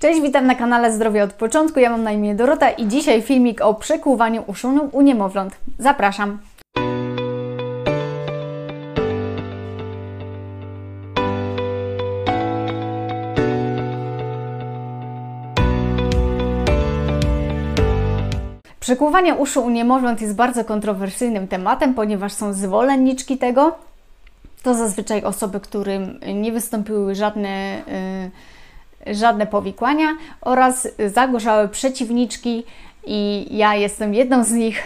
Cześć, 0.00 0.20
witam 0.20 0.46
na 0.46 0.54
kanale 0.54 0.92
Zdrowie 0.92 1.24
od 1.24 1.32
początku. 1.32 1.80
Ja 1.80 1.90
mam 1.90 2.02
na 2.02 2.12
imię 2.12 2.34
Dorota 2.34 2.70
i 2.70 2.86
dzisiaj 2.86 3.22
filmik 3.22 3.60
o 3.60 3.74
przekłuwaniu 3.74 4.44
uszu 4.46 4.88
u 4.92 5.00
niemowląt. 5.00 5.56
Zapraszam. 5.78 6.38
Przekłuwanie 18.80 19.34
uszu 19.34 19.64
u 19.64 19.70
niemowląt 19.70 20.20
jest 20.20 20.34
bardzo 20.34 20.64
kontrowersyjnym 20.64 21.48
tematem, 21.48 21.94
ponieważ 21.94 22.32
są 22.32 22.52
zwolenniczki 22.52 23.38
tego. 23.38 23.78
To 24.62 24.74
zazwyczaj 24.74 25.22
osoby, 25.22 25.60
którym 25.60 26.20
nie 26.34 26.52
wystąpiły 26.52 27.14
żadne, 27.14 27.82
y, 27.88 28.57
żadne 29.06 29.46
powikłania 29.46 30.16
oraz 30.40 30.88
zagorzałe 31.06 31.68
przeciwniczki 31.68 32.64
i 33.06 33.46
ja 33.50 33.74
jestem 33.74 34.14
jedną 34.14 34.44
z 34.44 34.52
nich, 34.52 34.82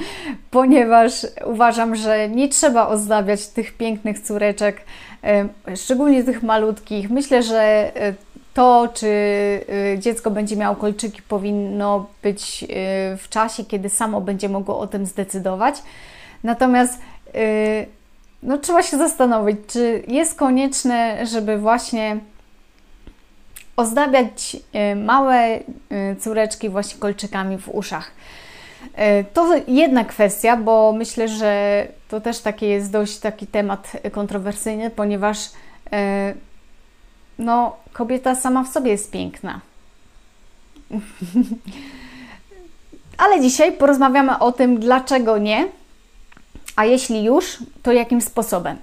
ponieważ 0.50 1.12
uważam, 1.46 1.96
że 1.96 2.28
nie 2.28 2.48
trzeba 2.48 2.88
ozdabiać 2.88 3.46
tych 3.46 3.72
pięknych 3.72 4.20
córeczek, 4.20 4.80
szczególnie 5.76 6.24
tych 6.24 6.42
malutkich. 6.42 7.10
Myślę, 7.10 7.42
że 7.42 7.92
y, 7.96 8.14
to, 8.54 8.88
czy 8.94 9.06
y, 9.06 9.98
dziecko 9.98 10.30
będzie 10.30 10.56
miało 10.56 10.76
kolczyki, 10.76 11.22
powinno 11.22 12.06
być 12.22 12.62
y, 12.62 12.66
w 13.16 13.28
czasie, 13.28 13.64
kiedy 13.64 13.88
samo 13.88 14.20
będzie 14.20 14.48
mogło 14.48 14.78
o 14.78 14.86
tym 14.86 15.06
zdecydować. 15.06 15.74
Natomiast 16.44 17.00
no, 18.42 18.58
trzeba 18.58 18.82
się 18.82 18.96
zastanowić, 18.96 19.56
czy 19.66 20.02
jest 20.08 20.38
konieczne, 20.38 21.26
żeby 21.26 21.58
właśnie 21.58 22.16
ozdabiać 23.76 24.56
małe 24.96 25.60
córeczki 26.20 26.68
właśnie 26.68 27.00
kolczykami 27.00 27.58
w 27.58 27.68
uszach. 27.68 28.10
To 29.32 29.54
jedna 29.68 30.04
kwestia, 30.04 30.56
bo 30.56 30.92
myślę, 30.92 31.28
że 31.28 31.86
to 32.08 32.20
też 32.20 32.38
taki 32.38 32.66
jest 32.66 32.90
dość 32.90 33.18
taki 33.18 33.46
temat 33.46 33.92
kontrowersyjny, 34.12 34.90
ponieważ 34.90 35.38
no, 37.38 37.76
kobieta 37.92 38.34
sama 38.34 38.64
w 38.64 38.68
sobie 38.68 38.90
jest 38.90 39.10
piękna. 39.10 39.60
Ale 43.18 43.40
dzisiaj 43.40 43.72
porozmawiamy 43.72 44.38
o 44.38 44.52
tym, 44.52 44.80
dlaczego 44.80 45.38
nie, 45.38 45.68
a 46.76 46.84
jeśli 46.84 47.24
już, 47.24 47.58
to 47.82 47.92
jakim 47.92 48.20
sposobem. 48.20 48.76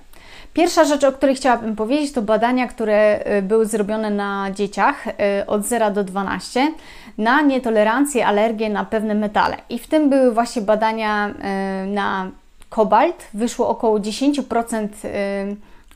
Pierwsza 0.53 0.85
rzecz, 0.85 1.03
o 1.03 1.11
której 1.11 1.35
chciałabym 1.35 1.75
powiedzieć, 1.75 2.11
to 2.11 2.21
badania, 2.21 2.67
które 2.67 3.19
y, 3.37 3.41
były 3.41 3.65
zrobione 3.65 4.09
na 4.09 4.51
dzieciach 4.51 5.07
y, 5.07 5.11
od 5.47 5.65
0 5.65 5.91
do 5.91 6.03
12 6.03 6.71
na 7.17 7.41
nietolerancję, 7.41 8.27
alergię 8.27 8.69
na 8.69 8.85
pewne 8.85 9.15
metale. 9.15 9.57
I 9.69 9.79
w 9.79 9.87
tym 9.87 10.09
były 10.09 10.31
właśnie 10.31 10.61
badania 10.61 11.29
y, 11.29 11.87
na 11.87 12.31
kobalt. 12.69 13.27
Wyszło 13.33 13.69
około 13.69 13.99
10% 13.99 14.87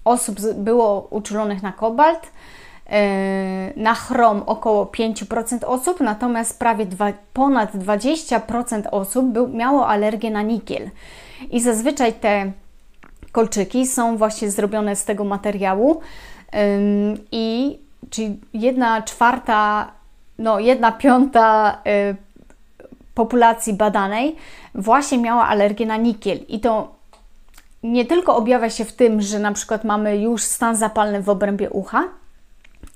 osób 0.05 0.39
było 0.53 1.07
uczulonych 1.09 1.63
na 1.63 1.71
kobalt, 1.71 2.31
na 3.75 3.93
chrom 3.93 4.43
około 4.45 4.85
5% 4.85 5.65
osób, 5.65 5.99
natomiast 5.99 6.59
prawie 6.59 6.85
dwa, 6.85 7.13
ponad 7.33 7.75
20% 7.75 8.81
osób 8.91 9.25
był, 9.25 9.47
miało 9.47 9.87
alergię 9.87 10.31
na 10.31 10.41
nikiel. 10.41 10.89
I 11.51 11.61
zazwyczaj 11.61 12.13
te 12.13 12.51
kolczyki 13.35 13.87
są 13.87 14.17
właśnie 14.17 14.51
zrobione 14.51 14.95
z 14.95 15.05
tego 15.05 15.23
materiału. 15.23 16.01
I 17.31 17.79
czyli 18.09 18.39
jedna 18.53 19.01
czwarta, 19.01 19.91
no 20.39 20.59
jedna 20.59 20.91
piąta 20.91 21.77
e, 21.85 22.15
populacji 23.13 23.73
badanej 23.73 24.35
właśnie 24.75 25.17
miała 25.17 25.47
alergię 25.47 25.85
na 25.85 25.97
nikiel. 25.97 26.39
I 26.47 26.59
to 26.59 26.95
nie 27.83 28.05
tylko 28.05 28.35
objawia 28.35 28.69
się 28.69 28.85
w 28.85 28.93
tym, 28.93 29.21
że 29.21 29.39
na 29.39 29.51
przykład 29.51 29.83
mamy 29.83 30.17
już 30.17 30.43
stan 30.43 30.75
zapalny 30.75 31.21
w 31.21 31.29
obrębie 31.29 31.69
ucha, 31.69 32.03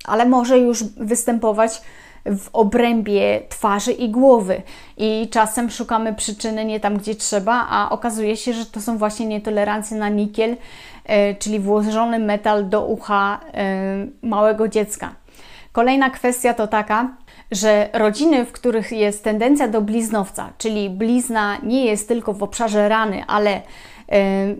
ale 0.04 0.26
może 0.26 0.58
już 0.58 0.84
występować 0.84 1.82
w 2.26 2.48
obrębie 2.52 3.40
twarzy 3.48 3.92
i 3.92 4.10
głowy. 4.10 4.62
I 4.96 5.28
czasem 5.30 5.70
szukamy 5.70 6.14
przyczyny 6.14 6.64
nie 6.64 6.80
tam, 6.80 6.96
gdzie 6.96 7.14
trzeba, 7.14 7.66
a 7.70 7.90
okazuje 7.90 8.36
się, 8.36 8.52
że 8.52 8.66
to 8.66 8.80
są 8.80 8.98
właśnie 8.98 9.26
nietolerancje 9.26 9.96
na 9.96 10.08
nikiel, 10.08 10.56
e, 11.04 11.34
czyli 11.34 11.60
włożony 11.60 12.18
metal 12.18 12.68
do 12.68 12.86
ucha 12.86 13.40
e, 13.54 14.06
małego 14.22 14.68
dziecka. 14.68 15.14
Kolejna 15.72 16.10
kwestia 16.10 16.54
to 16.54 16.66
taka, 16.66 17.16
że 17.52 17.88
rodziny, 17.92 18.44
w 18.44 18.52
których 18.52 18.92
jest 18.92 19.24
tendencja 19.24 19.68
do 19.68 19.80
bliznowca, 19.80 20.52
czyli 20.58 20.90
blizna 20.90 21.58
nie 21.62 21.84
jest 21.84 22.08
tylko 22.08 22.32
w 22.32 22.42
obszarze 22.42 22.88
rany, 22.88 23.24
ale 23.26 23.62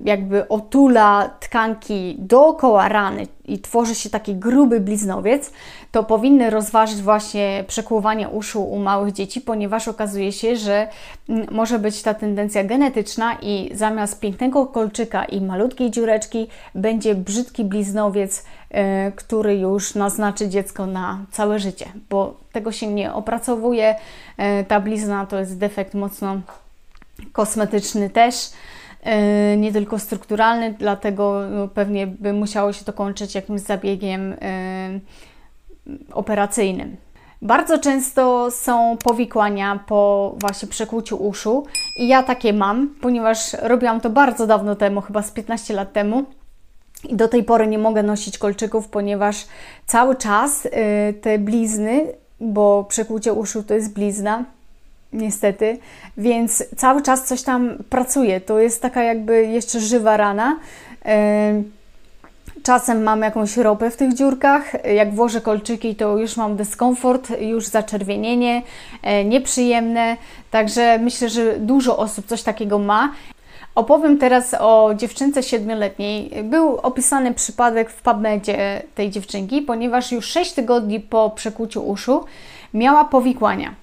jakby 0.05 0.49
otula 0.49 1.31
tkanki 1.41 2.16
dookoła 2.19 2.88
rany 2.88 3.27
i 3.44 3.59
tworzy 3.59 3.94
się 3.94 4.11
taki 4.11 4.34
gruby 4.34 4.81
bliznowiec, 4.81 5.53
to 5.93 6.05
powinny 6.05 6.50
rozważyć 6.50 7.03
właśnie 7.03 7.65
przekłuwanie 7.66 8.28
uszu 8.28 8.65
u 8.65 8.78
małych 8.78 9.12
dzieci, 9.12 9.41
ponieważ 9.41 9.89
okazuje 9.89 10.33
się, 10.33 10.56
że 10.56 10.89
może 11.50 11.78
być 11.78 12.03
ta 12.03 12.15
tendencja 12.15 12.65
genetyczna 12.65 13.37
i 13.43 13.71
zamiast 13.75 14.21
pięknego 14.21 14.66
kolczyka 14.66 15.25
i 15.25 15.41
malutkiej 15.41 15.91
dziureczki 15.91 16.49
będzie 16.75 17.15
brzydki 17.15 17.65
bliznowiec, 17.65 18.44
e, 18.71 19.12
który 19.12 19.59
już 19.59 19.94
naznaczy 19.94 20.49
dziecko 20.49 20.87
na 20.87 21.19
całe 21.31 21.59
życie, 21.59 21.87
bo 22.10 22.34
tego 22.53 22.72
się 22.72 22.87
nie 22.87 23.12
opracowuje. 23.12 23.94
E, 24.37 24.65
ta 24.65 24.81
blizna 24.81 25.27
to 25.27 25.39
jest 25.39 25.59
defekt 25.59 25.94
mocno 25.94 26.41
kosmetyczny 27.33 28.10
też. 28.10 28.50
E, 29.03 29.56
nie 29.56 29.72
tylko 29.72 29.99
strukturalny, 29.99 30.75
dlatego 30.78 31.41
no, 31.50 31.69
pewnie 31.69 32.06
by 32.06 32.33
musiało 32.33 32.72
się 32.72 32.84
to 32.84 32.93
kończyć 32.93 33.34
jakimś 33.34 33.61
zabiegiem 33.61 34.33
e, 34.33 35.00
operacyjnym. 36.12 36.97
Bardzo 37.43 37.78
często 37.78 38.50
są 38.50 38.97
powikłania 39.05 39.81
po 39.87 40.34
właśnie 40.41 40.69
przekłuciu 40.69 41.16
uszu 41.16 41.66
i 41.97 42.09
ja 42.09 42.22
takie 42.22 42.53
mam, 42.53 42.94
ponieważ 43.00 43.53
robiłam 43.62 44.00
to 44.00 44.10
bardzo 44.10 44.47
dawno 44.47 44.75
temu, 44.75 45.00
chyba 45.00 45.22
z 45.22 45.31
15 45.31 45.75
lat 45.75 45.93
temu. 45.93 46.25
I 47.09 47.16
do 47.16 47.28
tej 47.28 47.44
pory 47.44 47.66
nie 47.66 47.78
mogę 47.78 48.03
nosić 48.03 48.39
kolczyków, 48.39 48.89
ponieważ 48.89 49.47
cały 49.87 50.16
czas 50.16 50.66
y, 50.66 50.71
te 51.21 51.39
blizny, 51.39 52.06
bo 52.41 52.84
przekłucie 52.89 53.33
uszu 53.33 53.62
to 53.62 53.75
jest 53.75 53.94
blizna, 53.94 54.44
niestety, 55.12 55.78
więc 56.16 56.65
cały 56.76 57.03
czas 57.03 57.25
coś 57.25 57.43
tam 57.43 57.71
pracuje. 57.91 58.41
To 58.41 58.60
jest 58.60 58.82
taka 58.82 59.03
jakby 59.03 59.47
jeszcze 59.47 59.81
żywa 59.81 60.16
rana. 60.16 60.56
Czasem 62.62 63.03
mam 63.03 63.21
jakąś 63.21 63.56
ropę 63.56 63.91
w 63.91 63.97
tych 63.97 64.15
dziurkach. 64.15 64.84
Jak 64.94 65.15
włożę 65.15 65.41
kolczyki, 65.41 65.97
to 65.97 66.19
już 66.19 66.37
mam 66.37 66.56
dyskomfort, 66.56 67.41
już 67.41 67.66
zaczerwienienie, 67.66 68.62
e, 69.03 69.25
nieprzyjemne. 69.25 70.16
Także 70.50 70.98
myślę, 70.98 71.28
że 71.28 71.59
dużo 71.59 71.98
osób 71.98 72.27
coś 72.27 72.42
takiego 72.42 72.78
ma. 72.78 73.12
Opowiem 73.75 74.19
teraz 74.19 74.54
o 74.60 74.91
dziewczynce 74.97 75.42
siedmioletniej. 75.42 76.42
Był 76.44 76.77
opisany 76.77 77.34
przypadek 77.34 77.91
w 77.91 78.03
PubMedzie 78.03 78.82
tej 78.94 79.10
dziewczynki, 79.10 79.62
ponieważ 79.62 80.12
już 80.12 80.25
6 80.27 80.53
tygodni 80.53 81.00
po 81.00 81.31
przekuciu 81.31 81.88
uszu 81.88 82.25
miała 82.75 83.04
powikłania. 83.04 83.75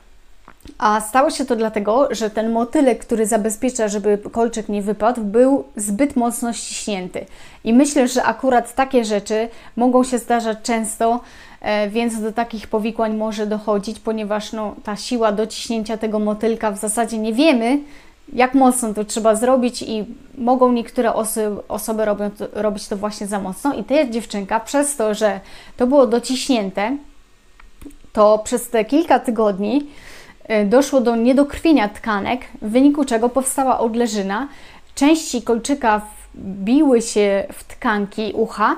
A 0.78 1.01
stało 1.01 1.29
się 1.29 1.45
to 1.45 1.55
dlatego, 1.55 2.07
że 2.11 2.29
ten 2.29 2.51
motylek, 2.51 3.00
który 3.00 3.25
zabezpiecza, 3.25 3.88
żeby 3.88 4.17
kolczyk 4.31 4.69
nie 4.69 4.81
wypadł, 4.81 5.22
był 5.22 5.63
zbyt 5.75 6.16
mocno 6.16 6.53
ściśnięty. 6.53 7.25
I 7.63 7.73
myślę, 7.73 8.07
że 8.07 8.23
akurat 8.23 8.75
takie 8.75 9.06
rzeczy 9.06 9.50
mogą 9.75 10.03
się 10.03 10.17
zdarzać 10.17 10.57
często, 10.63 11.19
e, 11.61 11.89
więc 11.89 12.22
do 12.22 12.31
takich 12.31 12.67
powikłań 12.67 13.17
może 13.17 13.47
dochodzić, 13.47 14.00
ponieważ 14.00 14.51
no, 14.51 14.75
ta 14.83 14.95
siła 14.95 15.31
dociśnięcia 15.31 15.97
tego 15.97 16.19
motylka 16.19 16.71
w 16.71 16.77
zasadzie 16.77 17.18
nie 17.18 17.33
wiemy, 17.33 17.80
jak 18.33 18.53
mocno 18.53 18.94
to 18.94 19.03
trzeba 19.03 19.36
zrobić 19.36 19.81
i 19.81 20.06
mogą 20.38 20.71
niektóre 20.71 21.13
osoby, 21.13 21.68
osoby 21.68 22.06
robią 22.06 22.31
to, 22.31 22.47
robić 22.53 22.88
to 22.88 22.97
właśnie 22.97 23.27
za 23.27 23.39
mocno. 23.39 23.74
I 23.74 23.83
ta 23.83 24.09
dziewczynka, 24.09 24.59
przez 24.59 24.95
to, 24.95 25.13
że 25.13 25.39
to 25.77 25.88
było 25.88 26.07
dociśnięte, 26.07 26.97
to 28.13 28.39
przez 28.44 28.69
te 28.69 28.86
kilka 28.86 29.19
tygodni 29.19 29.88
doszło 30.65 31.01
do 31.01 31.15
niedokrwienia 31.15 31.89
tkanek, 31.89 32.41
w 32.61 32.69
wyniku 32.69 33.05
czego 33.05 33.29
powstała 33.29 33.79
odleżyna. 33.79 34.47
Części 34.95 35.41
kolczyka 35.41 36.01
wbiły 36.35 37.01
się 37.01 37.44
w 37.53 37.63
tkanki 37.63 38.33
ucha 38.33 38.75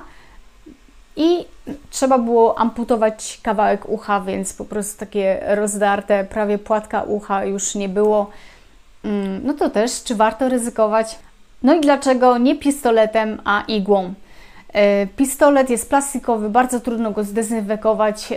i 1.15 1.45
trzeba 1.89 2.17
było 2.17 2.59
amputować 2.59 3.39
kawałek 3.43 3.89
ucha, 3.89 4.21
więc 4.21 4.53
po 4.53 4.65
prostu 4.65 4.99
takie 4.99 5.39
rozdarte, 5.47 6.23
prawie 6.23 6.57
płatka 6.57 7.03
ucha 7.03 7.45
już 7.45 7.75
nie 7.75 7.89
było. 7.89 8.29
Mm, 9.03 9.41
no 9.43 9.53
to 9.53 9.69
też, 9.69 10.03
czy 10.03 10.15
warto 10.15 10.49
ryzykować? 10.49 11.19
No 11.63 11.73
i 11.73 11.81
dlaczego 11.81 12.37
nie 12.37 12.55
pistoletem, 12.55 13.41
a 13.45 13.63
igłą? 13.67 14.13
E, 14.73 15.07
pistolet 15.07 15.69
jest 15.69 15.89
plastikowy, 15.89 16.49
bardzo 16.49 16.79
trudno 16.79 17.11
go 17.11 17.23
zdezynfekować. 17.23 18.33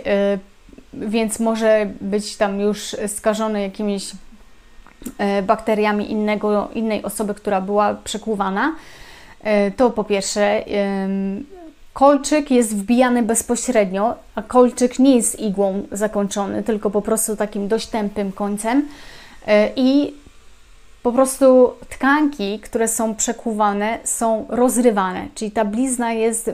Więc 0.93 1.39
może 1.39 1.89
być 2.01 2.37
tam 2.37 2.59
już 2.59 2.95
skażony 3.07 3.61
jakimiś 3.61 4.11
e, 5.17 5.41
bakteriami 5.41 6.11
innego, 6.11 6.69
innej 6.73 7.03
osoby, 7.03 7.33
która 7.33 7.61
była 7.61 7.93
przekłuwana. 7.93 8.75
E, 9.41 9.71
to 9.71 9.89
po 9.89 10.03
pierwsze. 10.03 10.63
Kolczyk 11.93 12.51
jest 12.51 12.77
wbijany 12.77 13.23
bezpośrednio, 13.23 14.15
a 14.35 14.41
kolczyk 14.41 14.99
nie 14.99 15.15
jest 15.15 15.39
igłą 15.39 15.83
zakończony, 15.91 16.63
tylko 16.63 16.89
po 16.89 17.01
prostu 17.01 17.35
takim 17.35 17.67
dość 17.67 17.87
tępym 17.87 18.31
końcem. 18.31 18.87
E, 19.47 19.69
I 19.75 20.13
po 21.03 21.11
prostu 21.11 21.73
tkanki, 21.89 22.59
które 22.59 22.87
są 22.87 23.15
przekuwane, 23.15 23.99
są 24.03 24.45
rozrywane, 24.49 25.27
czyli 25.35 25.51
ta 25.51 25.65
blizna 25.65 26.13
jest 26.13 26.51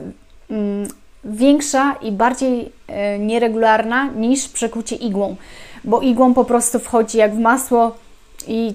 mm, 0.50 0.88
większa 1.24 1.96
i 2.02 2.12
bardziej 2.12 2.72
e, 2.86 3.18
nieregularna 3.18 4.04
niż 4.04 4.48
przekucie 4.48 4.96
igłą, 4.96 5.36
bo 5.84 6.00
igłą 6.00 6.34
po 6.34 6.44
prostu 6.44 6.78
wchodzi 6.78 7.18
jak 7.18 7.34
w 7.34 7.38
masło 7.38 7.96
i 8.48 8.74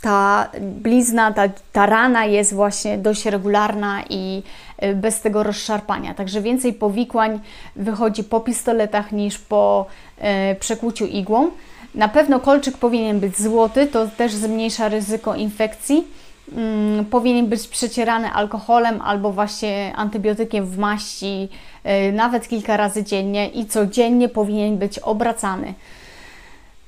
ta 0.00 0.48
blizna, 0.60 1.32
ta, 1.32 1.42
ta 1.72 1.86
rana 1.86 2.24
jest 2.24 2.54
właśnie 2.54 2.98
dość 2.98 3.26
regularna 3.26 4.02
i 4.10 4.42
e, 4.78 4.94
bez 4.94 5.20
tego 5.20 5.42
rozszarpania. 5.42 6.14
Także 6.14 6.42
więcej 6.42 6.72
powikłań 6.72 7.40
wychodzi 7.76 8.24
po 8.24 8.40
pistoletach 8.40 9.12
niż 9.12 9.38
po 9.38 9.86
e, 10.18 10.54
przekłuciu 10.54 11.06
igłą. 11.06 11.50
Na 11.94 12.08
pewno 12.08 12.40
kolczyk 12.40 12.76
powinien 12.76 13.20
być 13.20 13.38
złoty, 13.38 13.86
to 13.86 14.08
też 14.08 14.32
zmniejsza 14.32 14.88
ryzyko 14.88 15.34
infekcji. 15.34 16.06
Mm, 16.56 17.04
powinien 17.04 17.46
być 17.46 17.68
przecierany 17.68 18.30
alkoholem 18.30 19.00
albo 19.00 19.32
właśnie 19.32 19.92
antybiotykiem 19.96 20.66
w 20.66 20.78
maści, 20.78 21.48
e, 21.84 22.12
nawet 22.12 22.48
kilka 22.48 22.76
razy 22.76 23.04
dziennie 23.04 23.48
i 23.48 23.66
codziennie 23.66 24.28
powinien 24.28 24.78
być 24.78 24.98
obracany. 24.98 25.74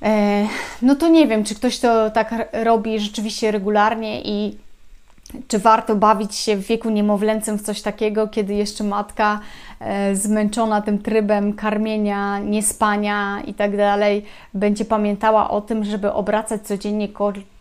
E, 0.01 0.47
no 0.81 0.95
to 0.95 1.07
nie 1.07 1.27
wiem, 1.27 1.43
czy 1.43 1.55
ktoś 1.55 1.79
to 1.79 2.09
tak 2.09 2.49
robi 2.53 2.99
rzeczywiście 2.99 3.51
regularnie 3.51 4.21
i 4.21 4.57
czy 5.47 5.59
warto 5.59 5.95
bawić 5.95 6.35
się 6.35 6.55
w 6.55 6.67
wieku 6.67 6.89
niemowlęcym 6.89 7.57
w 7.57 7.61
coś 7.61 7.81
takiego, 7.81 8.27
kiedy 8.27 8.53
jeszcze 8.53 8.83
matka 8.83 9.39
e, 9.79 10.15
zmęczona 10.15 10.81
tym 10.81 10.99
trybem 10.99 11.53
karmienia, 11.53 12.39
niespania 12.39 13.41
i 13.47 13.53
tak 13.53 13.77
dalej, 13.77 14.25
będzie 14.53 14.85
pamiętała 14.85 15.49
o 15.49 15.61
tym, 15.61 15.83
żeby 15.83 16.13
obracać 16.13 16.61
codziennie 16.61 17.07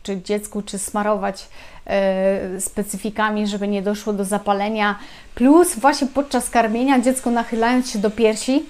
czy 0.03 0.23
dziecku, 0.23 0.63
czy 0.63 0.79
smarować 0.79 1.49
e, 1.87 2.61
specyfikami, 2.61 3.47
żeby 3.47 3.69
nie 3.69 3.83
doszło 3.83 4.13
do 4.13 4.25
zapalenia. 4.25 4.99
Plus 5.35 5.75
właśnie 5.75 6.07
podczas 6.07 6.51
karmienia 6.51 7.01
dziecko 7.01 7.31
nachylając 7.31 7.91
się 7.91 7.99
do 7.99 8.11
piersi, 8.11 8.63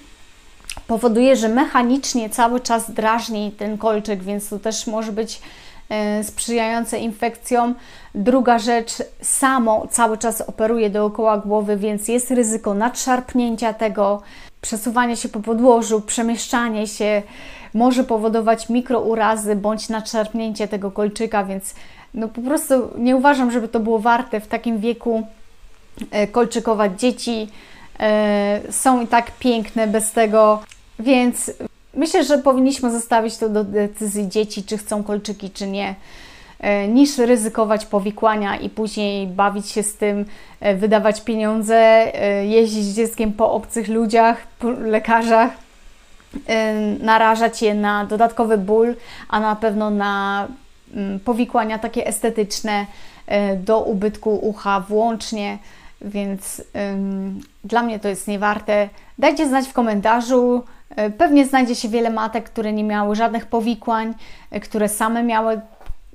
powoduje, 0.87 1.35
że 1.35 1.49
mechanicznie 1.49 2.29
cały 2.29 2.59
czas 2.59 2.91
drażni 2.91 3.51
ten 3.51 3.77
kolczyk, 3.77 4.23
więc 4.23 4.49
to 4.49 4.59
też 4.59 4.87
może 4.87 5.11
być 5.11 5.41
sprzyjające 6.23 6.99
infekcjom. 6.99 7.75
Druga 8.15 8.59
rzecz, 8.59 8.91
samo 9.21 9.87
cały 9.87 10.17
czas 10.17 10.41
operuje 10.41 10.89
dookoła 10.89 11.37
głowy, 11.37 11.77
więc 11.77 12.07
jest 12.07 12.31
ryzyko 12.31 12.73
nadszarpnięcia 12.73 13.73
tego, 13.73 14.21
przesuwanie 14.61 15.17
się 15.17 15.29
po 15.29 15.39
podłożu, 15.39 16.01
przemieszczanie 16.01 16.87
się 16.87 17.21
może 17.73 18.03
powodować 18.03 18.69
mikrourazy 18.69 19.55
bądź 19.55 19.89
nadszarpnięcie 19.89 20.67
tego 20.67 20.91
kolczyka, 20.91 21.43
więc 21.43 21.75
no 22.13 22.27
po 22.27 22.41
prostu 22.41 22.73
nie 22.97 23.15
uważam, 23.15 23.51
żeby 23.51 23.67
to 23.67 23.79
było 23.79 23.99
warte 23.99 24.39
w 24.39 24.47
takim 24.47 24.79
wieku 24.79 25.27
e, 26.11 26.27
kolczykować 26.27 26.99
dzieci. 26.99 27.49
E, 27.99 28.61
są 28.69 29.01
i 29.01 29.07
tak 29.07 29.31
piękne 29.31 29.87
bez 29.87 30.11
tego, 30.11 30.61
więc 30.99 31.51
myślę, 31.93 32.23
że 32.23 32.37
powinniśmy 32.37 32.91
zostawić 32.91 33.37
to 33.37 33.49
do 33.49 33.63
decyzji 33.63 34.29
dzieci, 34.29 34.63
czy 34.63 34.77
chcą 34.77 35.03
kolczyki, 35.03 35.49
czy 35.49 35.67
nie, 35.67 35.95
e, 36.59 36.87
niż 36.87 37.17
ryzykować 37.17 37.85
powikłania 37.85 38.55
i 38.55 38.69
później 38.69 39.27
bawić 39.27 39.69
się 39.69 39.83
z 39.83 39.95
tym, 39.95 40.25
e, 40.59 40.75
wydawać 40.75 41.21
pieniądze, 41.21 42.11
jeździć 42.43 42.83
z 42.83 42.95
dzieckiem 42.95 43.33
po 43.33 43.51
obcych 43.51 43.87
ludziach, 43.87 44.47
po 44.59 44.69
lekarzach, 44.69 45.51
narażać 46.99 47.61
je 47.61 47.73
na 47.73 48.05
dodatkowy 48.05 48.57
ból, 48.57 48.95
a 49.29 49.39
na 49.39 49.55
pewno 49.55 49.89
na 49.89 50.47
mm, 50.93 51.19
powikłania 51.19 51.79
takie 51.79 52.07
estetyczne 52.07 52.85
do 53.63 53.81
ubytku 53.81 54.35
ucha 54.35 54.79
włącznie 54.79 55.57
więc 56.01 56.63
dla 57.63 57.83
mnie 57.83 57.99
to 57.99 58.07
jest 58.07 58.27
niewarte. 58.27 58.89
Dajcie 59.17 59.47
znać 59.47 59.67
w 59.67 59.73
komentarzu. 59.73 60.63
E, 60.95 61.09
pewnie 61.09 61.45
znajdzie 61.45 61.75
się 61.75 61.89
wiele 61.89 62.09
matek, 62.09 62.43
które 62.43 62.73
nie 62.73 62.83
miały 62.83 63.15
żadnych 63.15 63.45
powikłań, 63.45 64.13
e, 64.51 64.59
które 64.59 64.89
same 64.89 65.23
miały 65.23 65.61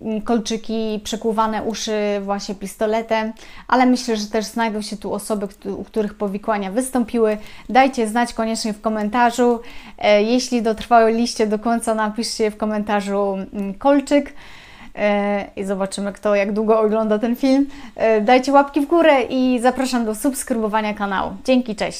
mm, 0.02 0.22
kolczyki, 0.22 1.00
przekłuwane 1.04 1.62
uszy 1.62 2.20
właśnie 2.22 2.54
pistoletem, 2.54 3.32
ale 3.68 3.86
myślę, 3.86 4.16
że 4.16 4.26
też 4.26 4.44
znajdą 4.44 4.82
się 4.82 4.96
tu 4.96 5.14
osoby, 5.14 5.48
u 5.78 5.84
których 5.84 6.14
powikłania 6.14 6.70
wystąpiły. 6.70 7.38
Dajcie 7.68 8.08
znać 8.08 8.34
koniecznie 8.34 8.72
w 8.72 8.80
komentarzu. 8.80 9.60
E, 9.98 10.22
jeśli 10.22 10.62
dotrwaliście 10.62 11.46
do 11.46 11.58
końca, 11.58 11.94
napiszcie 11.94 12.50
w 12.50 12.56
komentarzu 12.56 13.36
mm, 13.52 13.74
kolczyk. 13.74 14.32
I 15.56 15.64
zobaczymy, 15.64 16.12
kto 16.12 16.34
jak 16.34 16.52
długo 16.52 16.80
ogląda 16.80 17.18
ten 17.18 17.36
film. 17.36 17.66
Dajcie 18.22 18.52
łapki 18.52 18.80
w 18.80 18.86
górę 18.86 19.22
i 19.22 19.58
zapraszam 19.62 20.04
do 20.04 20.14
subskrybowania 20.14 20.94
kanału. 20.94 21.36
Dzięki, 21.44 21.76
cześć! 21.76 21.94